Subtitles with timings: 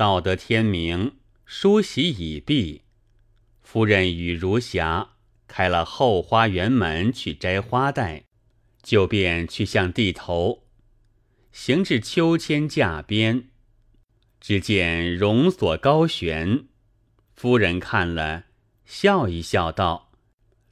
[0.00, 2.84] 到得天明，梳洗已毕，
[3.60, 5.10] 夫人与如霞
[5.46, 8.24] 开了后花园门去摘花带，
[8.82, 10.64] 就便去向地头，
[11.52, 13.50] 行至秋千架边，
[14.40, 16.64] 只见绒锁高悬，
[17.34, 18.44] 夫人看了，
[18.86, 20.12] 笑一笑道：“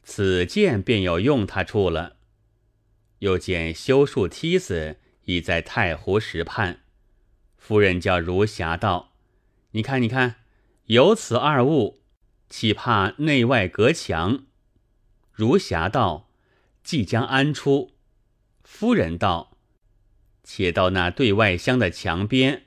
[0.02, 2.16] 此剑便有用他处了。”
[3.20, 6.80] 又见修树梯子已在太湖石畔，
[7.58, 9.04] 夫人叫如霞道
[9.78, 10.34] ：“你看，你看，
[10.86, 12.00] 有此二物，
[12.48, 14.42] 岂怕内外隔墙？”
[15.30, 16.28] 如霞道
[16.82, 17.92] ：“即将安出。”
[18.64, 19.56] 夫人道
[20.42, 22.64] ：“且到那对外厢的墙边，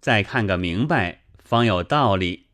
[0.00, 2.46] 再看个明白，方有道理。”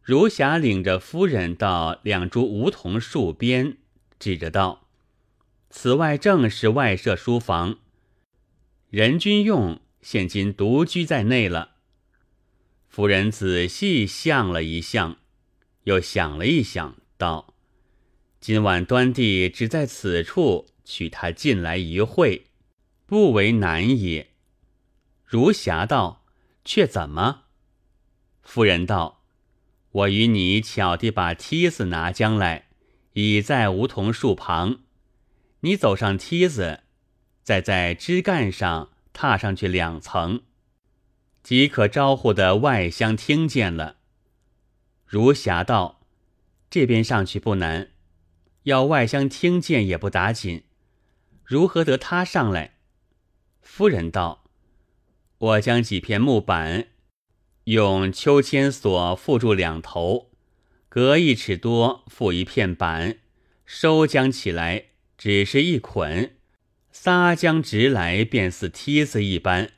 [0.00, 3.76] 如霞领着夫人到两株梧桐树边，
[4.20, 4.86] 指着道。
[5.68, 7.78] 此外正是外舍书房，
[8.88, 11.72] 任君用现今独居在内了。
[12.94, 15.16] 夫人仔细想了一想，
[15.82, 17.52] 又想了一想，道
[18.38, 22.44] ：“今晚端地只在此处取他进来一会，
[23.04, 24.28] 不为难也。”
[25.26, 26.24] 如霞道
[26.64, 27.46] ：“却怎么？”
[28.44, 29.24] 夫人道
[29.90, 32.68] ：“我与你巧地把梯子拿将来，
[33.14, 34.82] 倚在梧桐树旁。”
[35.62, 36.84] 你走上梯子，
[37.42, 40.42] 再在枝干上踏上去两层，
[41.44, 43.98] 即可招呼的外乡听见了。
[45.06, 46.00] 如霞道
[46.68, 47.90] ：“这边上去不难，
[48.64, 50.64] 要外乡听见也不打紧，
[51.44, 52.78] 如何得他上来？”
[53.62, 54.44] 夫人道
[55.38, 56.88] ：“我将几片木板，
[57.64, 60.32] 用秋千索缚住两头，
[60.88, 63.18] 隔一尺多附一片板，
[63.64, 66.36] 收将起来。”只是一捆，
[66.90, 69.70] 撒将直来，便似梯子一般。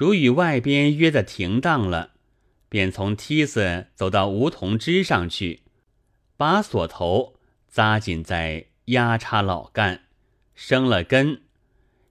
[0.00, 2.12] 如与外边约的停当了，
[2.70, 5.60] 便从梯子走到梧桐枝上去，
[6.38, 7.34] 把锁头
[7.68, 10.04] 扎紧在压插老干，
[10.54, 11.42] 生了根，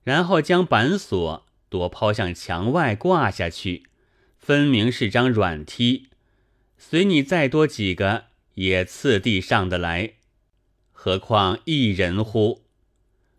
[0.03, 3.87] 然后将板锁多抛向墙外挂下去，
[4.37, 6.09] 分明是张软梯。
[6.77, 10.13] 随你再多几个，也次第上得来。
[10.91, 12.61] 何况一人乎？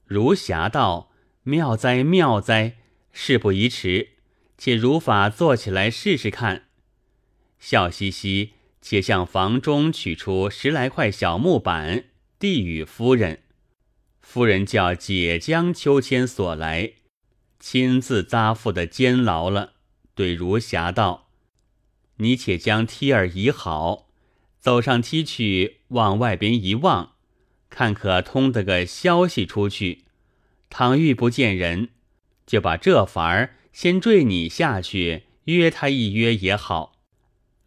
[0.04, 1.12] 如霞道
[1.44, 2.78] ：“妙哉妙哉！
[3.12, 4.08] 事不宜迟，
[4.60, 6.66] 且如法做起来试试看。”
[7.58, 8.50] 笑嘻嘻，
[8.82, 12.04] 且向房中取出十来块小木板，
[12.38, 13.40] 递与夫人。
[14.20, 16.92] 夫人叫解将秋千索来，
[17.58, 19.72] 亲自扎缚的监牢了。
[20.14, 21.30] 对如霞道
[22.18, 24.08] ：“你且将梯儿移好，
[24.58, 27.14] 走上梯去，往外边一望。”
[27.70, 30.04] 看可通得个消息出去，
[30.68, 31.90] 倘遇不见人，
[32.44, 36.98] 就把这法儿先坠你下去，约他一约也好。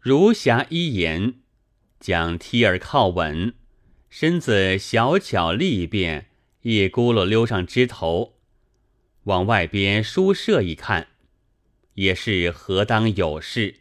[0.00, 1.34] 如霞一言，
[1.98, 3.54] 将梯儿靠稳，
[4.10, 6.26] 身子小巧利便，
[6.62, 8.34] 一咕噜溜上枝头，
[9.24, 11.08] 往外边书舍一看，
[11.94, 13.76] 也是何当有事。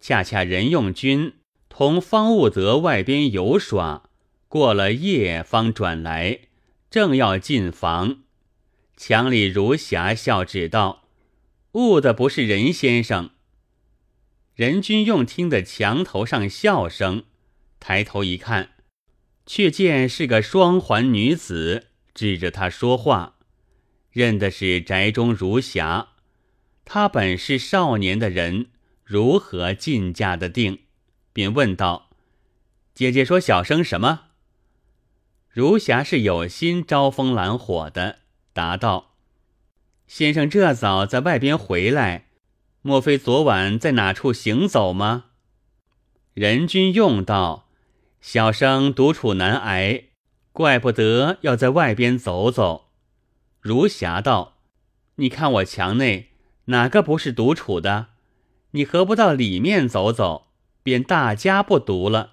[0.00, 1.34] 恰恰任用君
[1.68, 4.08] 同方悟德外边游耍。
[4.48, 6.40] 过了夜方转来，
[6.90, 8.24] 正要进房，
[8.98, 11.01] 墙里如霞笑指道
[11.72, 13.30] ：“误的不是任先生。”
[14.54, 17.24] 任君用听得墙头上笑声，
[17.80, 18.70] 抬头一看，
[19.46, 23.38] 却见是个双环女子指着他说话，
[24.10, 26.08] 认的是宅中如霞。
[26.84, 28.66] 他本是少年的人，
[29.04, 30.80] 如何进嫁的定？
[31.32, 32.10] 便问道
[32.92, 34.26] ：“姐姐说小生什么？”
[35.48, 38.18] 如霞是有心招风揽火的，
[38.52, 39.11] 答道
[40.14, 42.26] ：“先生这早在外边回来，
[42.82, 45.30] 莫非昨晚在哪处行走吗？”
[46.36, 47.70] 任君用道
[48.20, 50.08] ：“小生独处难挨，
[50.52, 52.90] 怪不得要在外边走走。”
[53.62, 54.58] 如霞道
[55.16, 56.32] ：“你看我墙内
[56.66, 58.08] 哪个不是独处的？
[58.72, 60.48] 你何不到里面走走，
[60.82, 62.32] 便大家不独了？”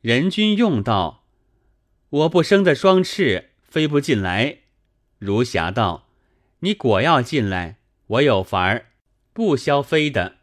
[0.00, 1.24] 任君用道。
[2.10, 4.58] 我不生的双翅，飞不进来。
[5.18, 6.06] 如霞道
[6.60, 8.86] ：“你果要进来，我有法儿，
[9.32, 10.36] 不消飞的。”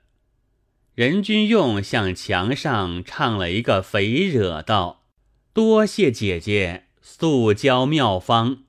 [0.95, 5.03] 任君用向墙上唱了一个肥惹道
[5.51, 8.63] ：“多谢姐姐速教妙方。”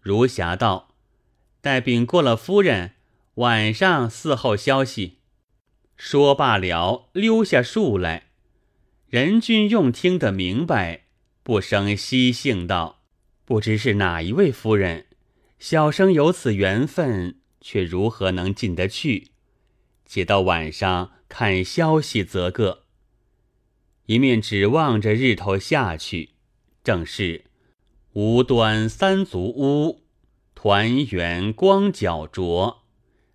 [0.00, 0.94] 如霞道
[1.62, 2.92] ：“待禀过了夫人，
[3.36, 5.20] 晚上伺候消息。”
[5.96, 8.24] 说罢了，溜下树来。
[9.08, 11.04] 任君用听得明白。
[11.42, 13.02] 不生惜性道
[13.46, 15.06] ：“不知是哪一位夫人，
[15.58, 19.28] 小生有此缘分，却如何能进得去？
[20.04, 22.84] 且到晚上看消息则个。
[24.06, 26.30] 一面指望着日头下去，
[26.82, 27.46] 正是
[28.12, 30.02] 无端三足乌，
[30.54, 32.82] 团圆光皎灼，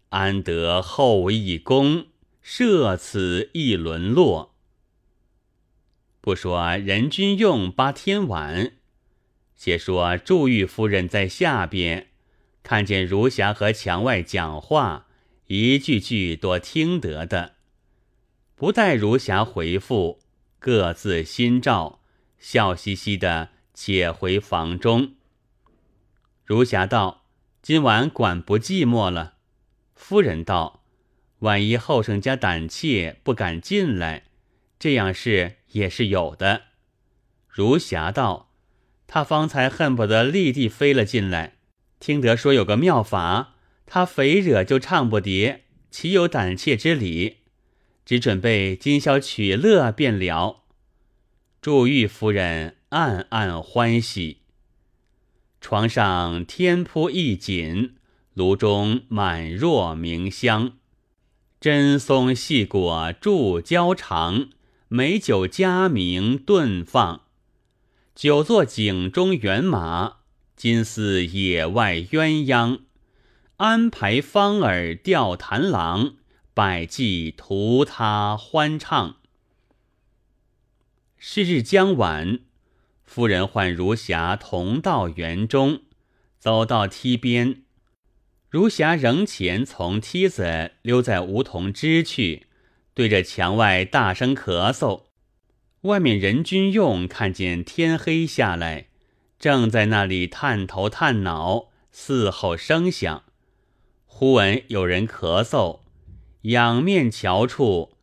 [0.09, 2.07] 安得后一功，
[2.41, 4.55] 设此一沦落。
[6.21, 8.73] 不说任君用八天晚，
[9.57, 12.08] 且说祝玉夫人在下边
[12.63, 15.07] 看见如霞和墙外讲话，
[15.47, 17.55] 一句句多听得的，
[18.55, 20.19] 不待如霞回复。
[20.59, 22.01] 各自心照，
[22.37, 25.13] 笑嘻嘻的，且回房中。
[26.43, 27.23] 如霞道
[27.63, 29.35] ：“今晚管不寂寞了。”
[29.95, 30.83] 夫人道
[31.39, 34.25] ：“万一后生家胆怯，不敢进来，
[34.77, 36.63] 这样事也是有的。”
[37.47, 38.51] 如霞道
[39.07, 41.58] ：“他方才恨不得立地飞了进来，
[41.99, 43.55] 听得说有个妙法，
[43.85, 45.59] 他非惹就唱不迭，
[45.91, 47.37] 岂有胆怯之理？”
[48.05, 50.63] 只准备今宵取乐便了。
[51.61, 54.37] 祝玉夫人暗暗欢喜。
[55.61, 57.95] 床上天铺一锦，
[58.33, 60.77] 炉中满若明香，
[61.59, 64.49] 真松细果祝交长，
[64.87, 67.23] 美酒佳茗顿放。
[68.15, 70.18] 久坐井中猿马，
[70.59, 72.81] 今似野外鸳鸯。
[73.55, 76.15] 安排芳儿钓檀郎。
[76.53, 79.15] 百计图他欢唱。
[81.17, 82.39] 是日将晚，
[83.05, 85.83] 夫人唤如霞同到园中，
[86.37, 87.61] 走到梯边，
[88.49, 92.47] 如霞仍前从梯子溜在梧桐枝去，
[92.93, 95.03] 对着墙外大声咳嗽。
[95.83, 98.88] 外面人君用看见天黑下来，
[99.39, 103.23] 正在那里探头探脑伺候声响，
[104.05, 105.79] 忽闻有人咳嗽。
[106.41, 107.93] 仰面瞧处，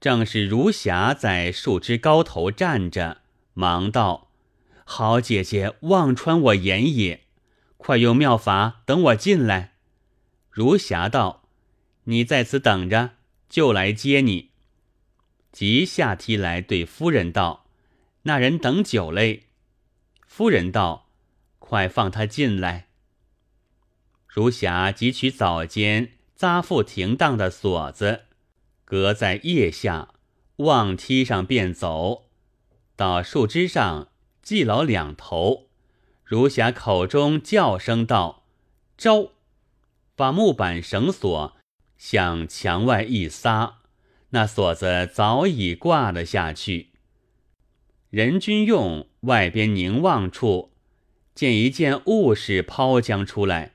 [0.00, 3.18] 正是如霞在树枝高头站着，
[3.52, 4.30] 忙道
[4.84, 7.24] ：“好姐姐望穿我眼也，
[7.76, 9.74] 快用妙法等我进来。”
[10.50, 11.42] 如霞道
[12.04, 13.10] ：“你在此等着，
[13.50, 14.50] 就来接你。”
[15.52, 17.66] 即下梯来对夫人道
[18.24, 19.44] ：“那人等久嘞。”
[20.26, 21.08] 夫人道
[21.58, 22.88] ：“快放他进来。”
[24.28, 26.12] 如霞即取早间。
[26.36, 28.24] 扎缚停当的锁子，
[28.84, 30.10] 搁在腋下，
[30.56, 32.26] 望梯上便走，
[32.94, 34.08] 到树枝上
[34.42, 35.68] 系牢两头。
[36.22, 38.44] 如霞口中叫声道
[38.98, 39.30] ：“招！”
[40.14, 41.56] 把木板绳索
[41.96, 43.78] 向墙外一撒，
[44.30, 46.90] 那锁子早已挂了下去。
[48.10, 50.72] 任君用外边凝望处，
[51.34, 53.74] 见一件物事抛将出来。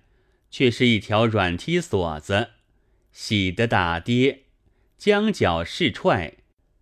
[0.53, 2.49] 却是一条软梯锁子，
[3.13, 4.43] 喜得打跌，
[4.97, 6.33] 将脚试踹，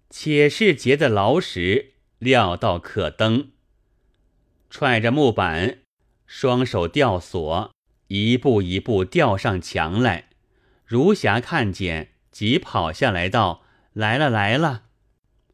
[0.09, 3.51] 且是结的牢实，料到可登。
[4.71, 5.81] 踹着木板，
[6.25, 7.71] 双手吊锁，
[8.07, 10.29] 一步一步吊上墙来。
[10.83, 13.61] 如霞看见，急跑下来道
[13.93, 14.85] ：“来了来了。”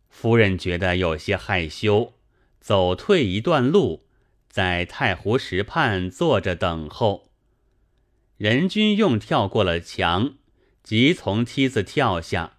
[0.08, 2.14] 夫人觉得有些害羞，
[2.66, 4.08] 走退一段路，
[4.50, 7.30] 在太湖石畔坐着等候。
[8.38, 10.34] 任君用跳过了墙，
[10.82, 12.58] 即从梯子跳下，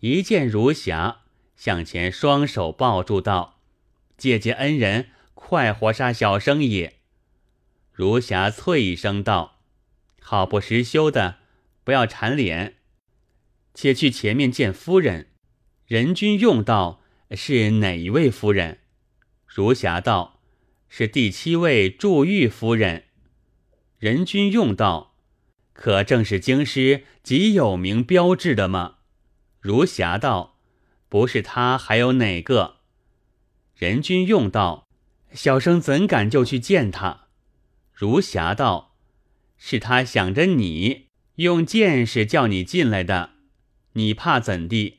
[0.00, 1.18] 一见如霞，
[1.54, 3.60] 向前双手抱住道
[4.18, 6.94] ：“姐姐恩人，快活杀小生也。”
[7.94, 9.60] 如霞啐一声道
[10.20, 11.36] ：“好不识羞的，
[11.84, 12.78] 不要缠脸，
[13.72, 15.28] 且去前面见夫人。”
[15.86, 18.80] 任君用道：“是哪一位夫人？”
[19.56, 20.42] 如霞道
[20.86, 23.04] ：“是第七位祝玉夫人。”
[23.98, 25.14] 任君用道
[25.72, 28.96] ：“可正是京师极有名标志的吗？”
[29.58, 30.58] 如霞道
[31.08, 32.80] ：“不是他，还有哪个？”
[33.74, 34.86] 任君用道
[35.32, 37.28] ：“小生怎敢就去见他？”
[37.94, 38.94] 如霞道
[39.56, 43.30] ：“是他想着你，用剑士叫你进来的，
[43.94, 44.98] 你怕怎地？”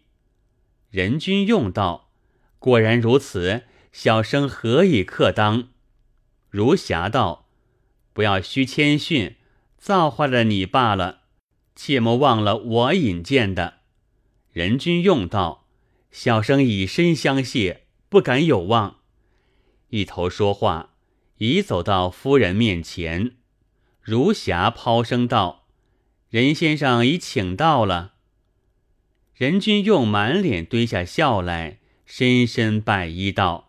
[0.90, 2.10] 任君用道
[2.58, 3.66] ：“果然如此，
[4.00, 5.70] 小生何以克当？”
[6.52, 7.48] 如霞道。
[8.14, 9.38] 不要虚谦逊，
[9.76, 11.22] 造化了你罢了，
[11.76, 13.80] 切莫忘了我引荐的。
[14.52, 15.66] 任君用道
[16.12, 18.98] ：“小生以身相谢，不敢有望。”
[19.90, 20.94] 一头说话，
[21.40, 23.32] 已走到夫人面前。
[24.00, 25.66] 如霞抛声道
[26.30, 28.14] ：“任先生已请到了。”
[29.34, 33.67] 任君用满脸堆下笑来，深深拜揖道：“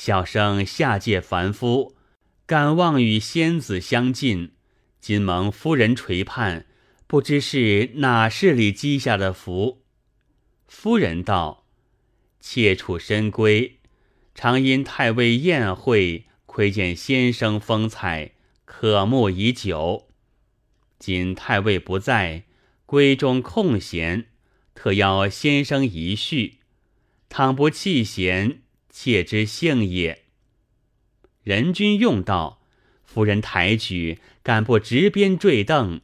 [0.00, 1.96] 小生下界凡夫。”
[2.46, 4.52] 敢望与仙子相近，
[5.00, 6.64] 今蒙夫人垂盼，
[7.08, 9.82] 不知是哪世里积下的福。”
[10.68, 11.66] 夫人道
[12.40, 13.72] ：“妾处深闺，
[14.34, 18.32] 常因太尉宴会，窥见先生风采，
[18.64, 20.08] 渴慕已久。
[20.98, 22.44] 今太尉不在，
[22.86, 24.28] 闺中空闲，
[24.74, 26.60] 特邀先生一叙。
[27.28, 28.62] 倘不弃嫌，
[29.00, 30.24] 妾之幸也。”
[31.44, 32.60] 人君用道
[33.06, 36.00] ：“夫人抬举，敢不执鞭坠镫？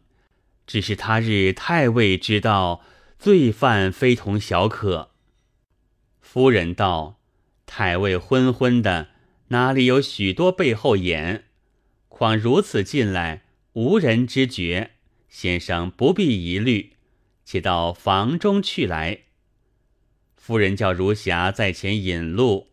[0.64, 2.84] 只是他日太尉知道，
[3.18, 5.10] 罪犯非同小可。”
[6.22, 7.20] 夫人道
[7.66, 9.08] ：“太尉昏昏的，
[9.48, 11.46] 哪里有许多背后眼？
[12.08, 14.92] 况如此进来，无人知觉。
[15.28, 16.92] 先生不必疑虑，
[17.44, 19.22] 且到房中去来。”
[20.38, 22.68] 夫人叫如霞在前引路，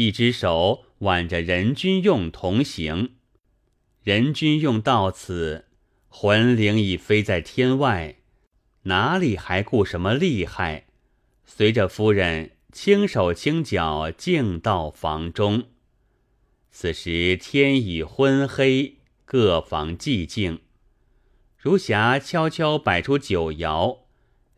[0.00, 0.86] 一只手。
[1.00, 3.12] 挽着任君用同行，
[4.02, 5.64] 任君用到此，
[6.08, 8.16] 魂灵已飞在天外，
[8.82, 10.88] 哪里还顾什么厉害？
[11.46, 15.68] 随着夫人轻手轻脚，径到房中。
[16.70, 20.60] 此时天已昏黑，各房寂静。
[21.56, 24.00] 如霞悄悄摆出酒肴，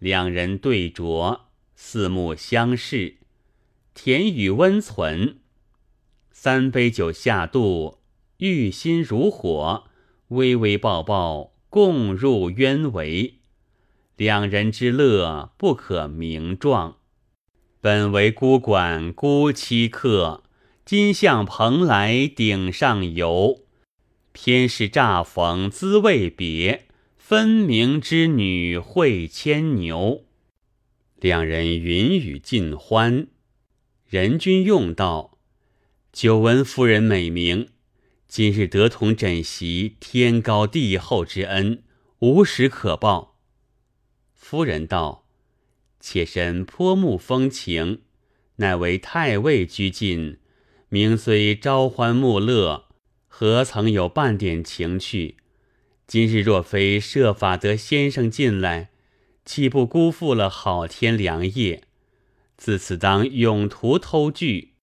[0.01, 1.43] 两人对酌，
[1.77, 3.19] 四目相视，
[3.95, 5.39] 甜语温存。
[6.31, 7.99] 三杯酒下肚，
[8.39, 9.85] 欲心如火，
[10.29, 13.35] 微微抱抱，共入渊围。
[14.17, 16.97] 两人之乐不可名状。
[17.81, 20.45] 本为孤馆孤栖客，
[20.85, 23.65] 今向蓬莱顶上游。
[24.33, 30.25] 偏是乍逢滋味别，分明织女会牵牛。
[31.17, 33.27] 两人云雨尽欢，
[34.13, 35.39] 人君用道。
[36.13, 37.71] 久闻夫人美名，
[38.29, 41.83] 今日得同枕席，天高地厚之恩，
[42.19, 43.39] 无时可报。
[44.35, 45.25] 夫人道
[45.99, 48.03] ：“妾身颇慕风情，
[48.57, 50.37] 乃为太尉居近，
[50.91, 52.89] 名虽朝欢暮乐，
[53.29, 55.39] 何曾有半点情趣？
[56.07, 58.91] 今日若非设法得先生进来，
[59.47, 61.85] 岂不辜负了好天良夜？
[62.63, 64.75] 自此当永图偷聚。”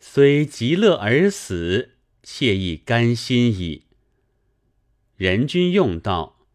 [0.00, 3.82] 虽极乐而死，妾亦甘心矣。
[5.16, 6.46] 人君用道：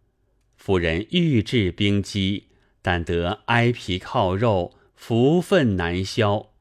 [0.56, 2.48] 夫人欲治兵机，
[2.82, 6.52] 但得挨皮靠肉，福分难消。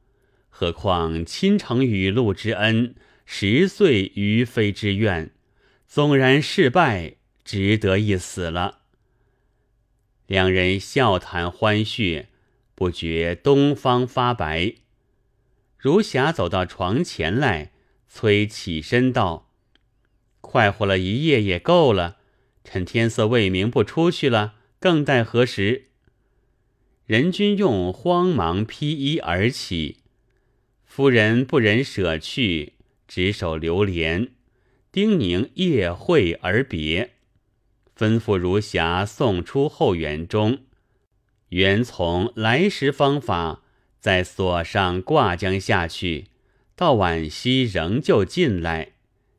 [0.49, 2.93] 何况亲承雨露之恩，
[3.25, 5.31] 十岁于妃之愿，
[5.87, 8.81] 纵然失败，值得一死了。
[10.27, 12.27] 两人笑谈欢谑，
[12.81, 14.73] 不觉东方发白。
[15.77, 17.73] 如霞走到床前来，
[18.09, 19.51] 催起身道
[20.41, 22.17] ：“快活了一夜也够了，
[22.63, 25.89] 趁天色未明不出去了，更待何时？”
[27.05, 29.97] 任君用慌忙披衣而起，
[30.83, 32.73] 夫人不忍舍去，
[33.07, 34.31] 执手流连，
[34.91, 37.11] 叮咛夜会而别，
[37.95, 40.63] 吩咐如霞送出后园中，
[41.51, 43.61] 原从来时方法。
[43.99, 46.25] 在锁上挂将下去，
[46.75, 48.93] 到晚夕仍旧进来，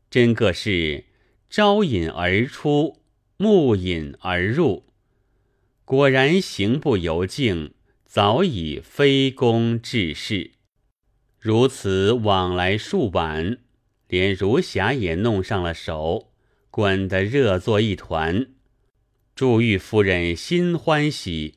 [0.09, 1.07] 真个是
[1.51, 3.01] 招引而出，
[3.37, 4.85] 目引而入。
[5.85, 10.53] 果然行不由径，早已非公致仕。
[11.41, 13.59] 如此往来数晚，
[14.07, 16.31] 连如霞也弄上了手，
[16.71, 18.47] 滚得热作一团。
[19.35, 21.57] 祝玉夫人心欢喜。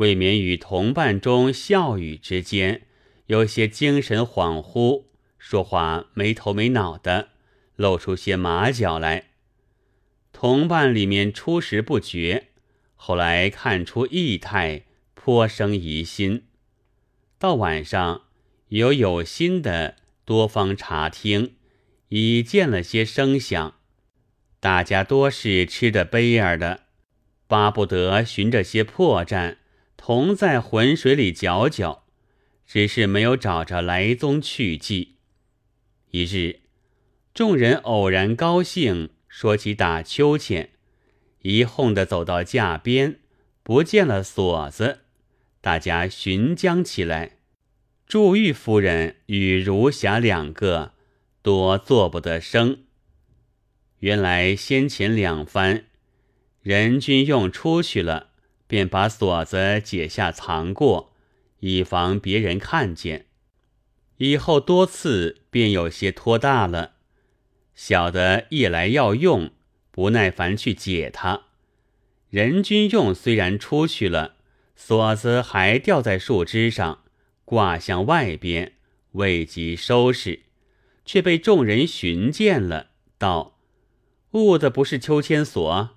[0.00, 2.86] 未免与同伴中笑语之间，
[3.26, 5.04] 有些精神恍惚，
[5.38, 7.28] 说话没头没脑的，
[7.76, 9.26] 露出些马脚来。
[10.32, 12.46] 同伴里面初时不觉，
[12.96, 16.44] 后来看出异态，颇生疑心。
[17.38, 18.22] 到晚上，
[18.68, 21.56] 有有心的多方查听，
[22.08, 23.74] 已见了些声响，
[24.60, 26.84] 大家多是吃的杯儿的，
[27.46, 29.56] 巴不得寻着些破绽。
[30.02, 32.04] 同在浑水里搅搅，
[32.66, 35.16] 只是没有找着来踪去迹。
[36.10, 36.60] 一日，
[37.34, 40.70] 众人偶然高兴，说起打秋千，
[41.42, 43.20] 一哄的走到架边，
[43.62, 45.00] 不见了锁子，
[45.60, 47.36] 大家寻将起来。
[48.06, 50.94] 祝玉夫人与如霞两个
[51.42, 52.84] 多做不得声。
[53.98, 55.84] 原来先前两番，
[56.62, 58.29] 任君用出去了。
[58.70, 61.12] 便把锁子解下藏过，
[61.58, 63.26] 以防别人看见。
[64.18, 66.92] 以后多次便有些拖大了，
[67.74, 69.50] 小的一来要用，
[69.90, 71.46] 不耐烦去解它，
[72.28, 74.36] 任君用虽然出去了，
[74.76, 77.02] 锁子还吊在树枝上，
[77.44, 78.74] 挂向外边，
[79.12, 80.44] 未及收拾，
[81.04, 83.58] 却被众人寻见了，道
[84.30, 85.96] ：“误的不是秋千锁，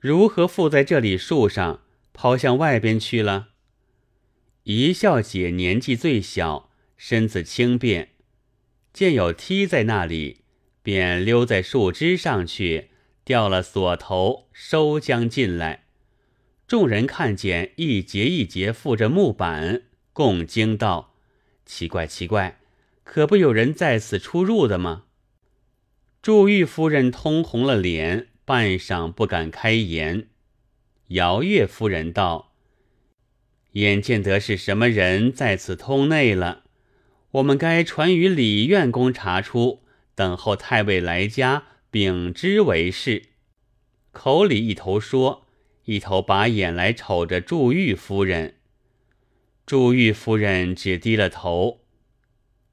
[0.00, 1.82] 如何附在这里树上，
[2.16, 3.50] 抛向外边去了？”
[4.64, 8.08] 一笑姐年纪最小，身子轻便，
[8.92, 10.40] 见有梯在那里，
[10.82, 12.88] 便溜在树枝上去。
[13.24, 15.86] 掉了锁头，收将进来。
[16.68, 19.82] 众人看见一节一节附着木板，
[20.12, 21.14] 共惊道
[21.66, 22.60] ：“奇怪，奇怪，
[23.02, 25.06] 可不有人在此出入的吗？”
[26.22, 30.28] 祝玉夫人通红了脸，半晌不敢开言。
[31.08, 32.52] 姚月夫人道
[33.72, 36.64] ：“眼见得是什么人在此通内了，
[37.32, 39.82] 我们该传与李院公查出，
[40.14, 43.22] 等候太尉来家。”禀之为是，
[44.12, 45.46] 口里一头说，
[45.84, 48.56] 一头把眼来瞅着祝玉夫人。
[49.64, 51.86] 祝玉夫人只低了头。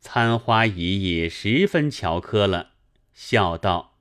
[0.01, 2.71] 参花姨姨十分瞧科了，
[3.13, 3.97] 笑道：“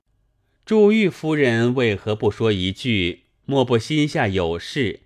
[0.65, 3.22] 祝玉夫人为何不说一句？
[3.45, 5.01] 莫不心下有事？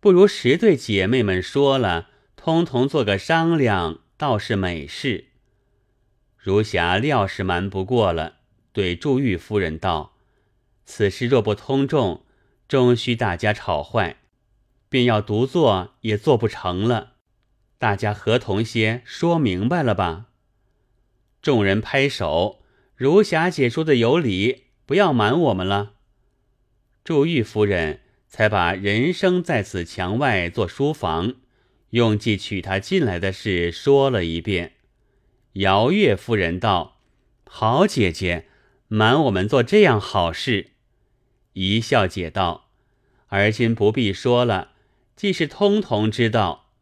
[0.00, 5.26] 不如实对姐妹们说了，通通做个商量，倒是美事。
[6.36, 8.38] 如霞料是瞒不过了。”
[8.72, 10.14] 对祝玉夫人道
[10.86, 12.24] ：“此事若不通众，
[12.68, 14.18] 终须大家吵坏，
[14.88, 17.14] 便要独做也做不成了。
[17.78, 20.26] 大家合同些，说明白了吧？”
[21.42, 22.62] 众人拍手
[22.94, 25.94] ：“如霞姐说的有理，不要瞒我们了。”
[27.04, 31.34] 祝玉夫人才把人生在此墙外做书房，
[31.90, 34.74] 用计娶她进来的事说了一遍。
[35.54, 37.00] 姚月夫人道
[37.46, 38.46] ：“好姐姐。”
[38.92, 40.72] 瞒我们做这样好事，
[41.52, 42.70] 一笑解道
[43.30, 44.72] ：“而今不必说了，
[45.14, 46.72] 既是通通知道，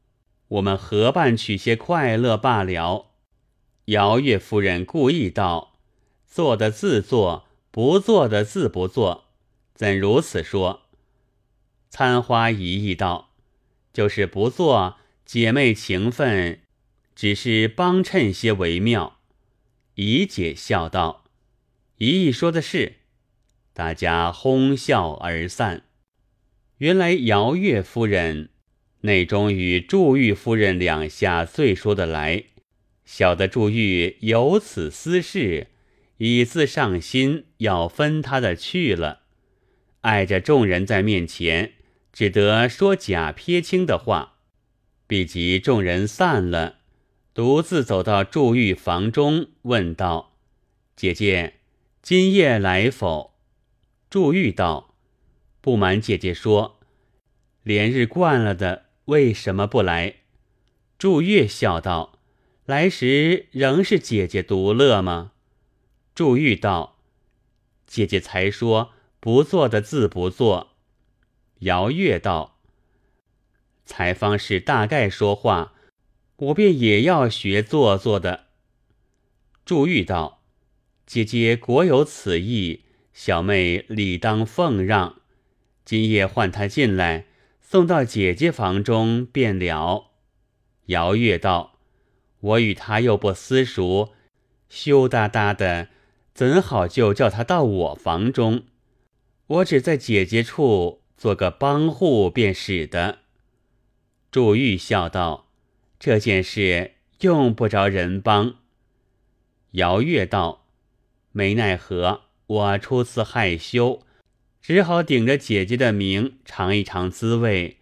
[0.48, 3.10] 我们合办取些快乐罢了。”
[3.92, 5.78] 姚月夫人故意道
[6.26, 9.27] ：“做的自做，不做的自不做，
[9.78, 10.88] 怎如此说？”
[11.88, 13.30] 参花一意道
[13.94, 16.62] ：“就是不做，姐妹情分，
[17.14, 19.20] 只是帮衬些为妙。”
[19.94, 21.26] 怡姐笑道。
[21.98, 22.96] 一意说的是，
[23.72, 25.84] 大家哄笑而散。
[26.78, 28.48] 原来姚月夫人
[29.02, 32.46] 内中与祝玉夫人两下最说得来，
[33.04, 35.68] 晓得祝玉有此私事，
[36.16, 39.22] 已自上心要分他的去了，
[40.08, 41.74] 碍着众人在面前，
[42.14, 44.36] 只得说假撇清的话。
[45.06, 46.76] 毕及众人散了，
[47.34, 50.34] 独自走到祝玉房中，问道
[50.96, 51.56] ：“姐姐。”
[52.00, 53.34] 今夜来否？
[54.08, 54.94] 祝玉道
[55.60, 56.80] ：“不瞒姐姐说，
[57.62, 60.14] 连日惯了的，为什么不来？”
[60.96, 62.18] 祝月笑道
[62.64, 65.32] ：“来时仍是姐姐独乐吗？”
[66.14, 66.98] 祝玉道
[67.86, 70.76] ：“姐姐才说不做的自不做。”
[71.60, 72.58] 姚月道
[73.84, 75.74] ：“才方是大概说话，
[76.36, 78.46] 我便也要学做作的。”
[79.64, 80.36] 祝玉道。
[81.06, 85.22] 姐姐果有此意，小妹理当奉让。
[85.82, 87.24] 今夜唤他进来，
[87.62, 90.10] 送到姐姐房中便了。
[90.86, 91.78] 姚月道
[92.40, 94.12] ：“我与他又不私熟，
[94.68, 95.88] 羞答答的，
[96.34, 98.64] 怎好就叫他到我房中？
[99.48, 103.18] 我只在姐姐处做个帮户便使得。”
[104.30, 105.50] 祝玉笑道
[106.00, 108.56] ：“这件事用不着人帮。”
[109.72, 110.64] 姚月道。
[111.32, 114.02] 没奈何，我初次害羞，
[114.60, 117.76] 只好顶着姐姐的名尝一尝滋味。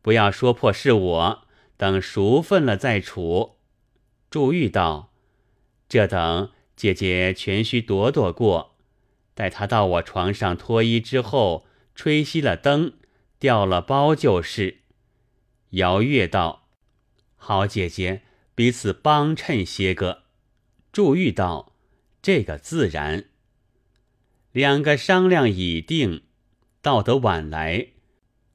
[0.00, 3.56] 不要说破是我，等熟分了再处。
[4.30, 5.12] 祝玉道
[5.90, 8.71] ：“这等姐姐全须躲躲过，
[9.34, 12.94] 待他到我床上脱衣之后，吹熄了灯，
[13.38, 14.78] 掉了包就是。”
[15.70, 16.68] 姚月道
[17.36, 18.22] ：“好姐姐，
[18.54, 20.22] 彼此帮衬些个。”
[20.92, 21.70] 祝玉道。
[22.24, 23.24] 这个自然，
[24.52, 26.22] 两个商量已定，
[26.80, 27.88] 到得晚来，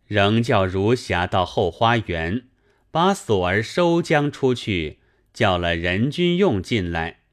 [0.05, 2.47] 仍叫如霞到后花园，
[2.91, 4.99] 把锁儿收将出去，
[5.33, 7.23] 叫了任君用进来。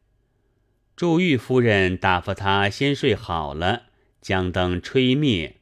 [0.97, 3.85] 祝玉夫人打发他先睡好了，
[4.21, 5.57] 将灯吹灭，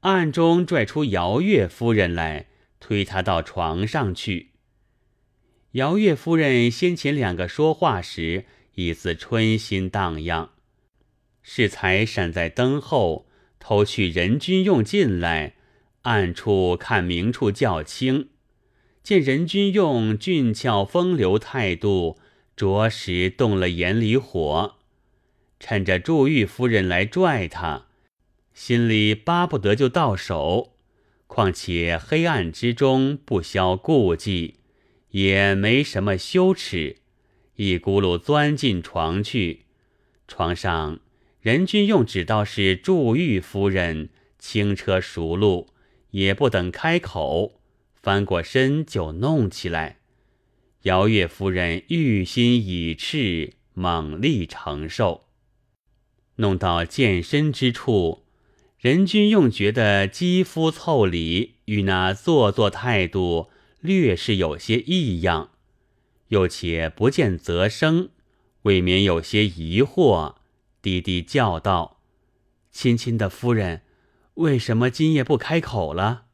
[0.00, 2.46] 暗中拽出姚月夫人来，
[2.80, 4.50] 推她到床上去。
[5.72, 8.46] 姚月夫人先前两个说话时。
[8.78, 10.50] 已自春心荡漾，
[11.40, 13.26] 适才闪在灯后，
[13.58, 15.54] 偷去任君用进来，
[16.02, 18.28] 暗处看明处较轻，
[19.02, 22.18] 见任君用俊俏风流态度，
[22.56, 24.76] 着实动了眼里火。
[25.60, 27.86] 趁着祝玉夫人来拽他，
[28.52, 30.72] 心里巴不得就到手。
[31.26, 34.56] 况且黑暗之中不消顾忌，
[35.10, 36.96] 也没什么羞耻，
[37.56, 39.64] 一咕噜钻进床去。
[40.28, 41.00] 床上
[41.40, 45.68] 任君用只道是祝玉夫人，轻车熟路，
[46.10, 47.60] 也不等开口，
[47.94, 49.95] 翻过身就弄起来。
[50.86, 55.24] 姚月夫人欲心已炽，猛力承受。
[56.36, 58.22] 弄到健身之处，
[58.78, 63.48] 任君用觉得肌肤凑理与那做作态度
[63.80, 65.50] 略是有些异样，
[66.28, 68.10] 又且不见则生，
[68.62, 70.36] 未免有些疑惑，
[70.80, 72.00] 低低叫道
[72.70, 73.82] ：“亲亲的夫人，
[74.34, 76.26] 为什么今夜不开口了？”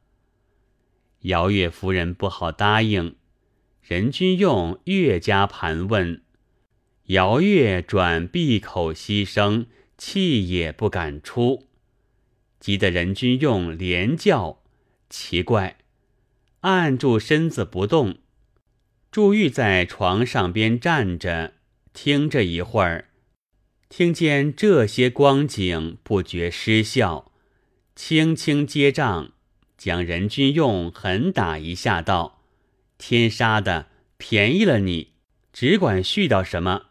[1.21, 3.15] 姚月夫人不好答应，
[3.83, 6.21] 任君用越加盘问，
[7.07, 9.67] 姚月转闭口息声。
[9.95, 11.67] 气也不敢出，
[12.59, 14.61] 急得任君用连叫，
[15.09, 15.77] 奇怪，
[16.61, 18.17] 按住身子不动。
[19.11, 21.53] 祝玉在床上边站着，
[21.93, 23.11] 听着一会儿，
[23.87, 27.31] 听见这些光景，不觉失笑，
[27.95, 29.31] 轻轻接账，
[29.77, 32.42] 将任君用狠打一下，道
[32.97, 35.13] ：“天杀的，便宜了你，
[35.51, 36.87] 只管絮叨什么。”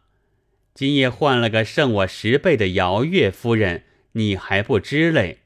[0.74, 5.40] 今夜换了个胜我十倍的姚月夫人，你还不知嘞？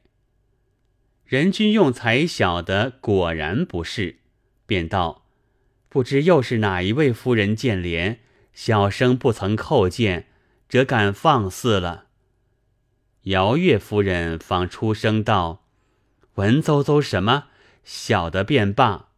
[1.24, 4.20] 任君用才晓得果然不是，
[4.66, 5.26] 便道
[5.90, 8.18] ：“不知又是哪一位夫人见怜，
[8.52, 10.28] 小生不曾叩见，
[10.68, 12.06] 怎敢放肆了？”
[13.26, 15.66] 姚月夫人方出声道
[16.36, 17.46] ：“文绉绉什么？
[17.82, 19.08] 小的便罢。”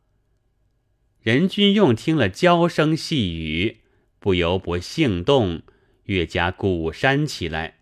[1.28, 3.82] 任君用听了娇声细语，
[4.18, 5.60] 不由不兴动。
[6.04, 7.80] 越加鼓山起来，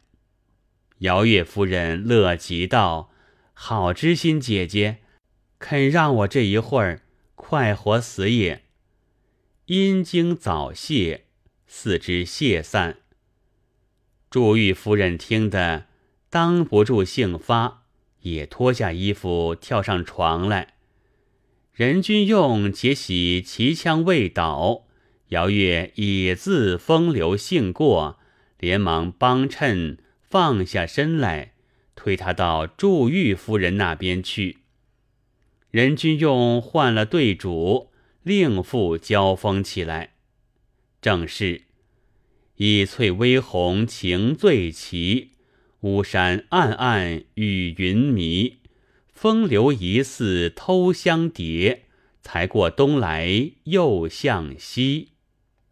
[0.98, 3.12] 姚月夫人乐极道
[3.54, 4.96] ：“好知心姐姐，
[5.60, 7.02] 肯让我这一会儿
[7.36, 8.64] 快活死也。”
[9.66, 11.26] 阴经早泄，
[11.68, 12.96] 四肢泄散。
[14.28, 15.86] 祝玉夫人听得
[16.28, 17.84] 当不住兴发，
[18.22, 20.75] 也脱下衣服跳上床来。
[21.76, 24.86] 任君用且喜旗枪未倒。
[25.28, 28.18] 姚月已自风流性过，
[28.58, 31.52] 连忙帮衬放下身来，
[31.94, 34.60] 推他到祝玉夫人那边去。
[35.70, 37.90] 任君用换了对主，
[38.22, 40.14] 另复交锋起来。
[41.02, 41.64] 正是
[42.54, 45.32] 一翠微红情最奇，
[45.80, 48.56] 巫山暗暗雨云迷，
[49.16, 51.84] 风流疑似偷香蝶，
[52.20, 55.12] 才过东来又向西。